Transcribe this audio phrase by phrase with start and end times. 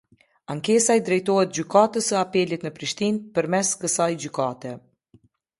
[0.53, 4.77] Ankesa i drejtohet Gjykatës së Apelit në Prishtinë, përmes kësaj gjykate.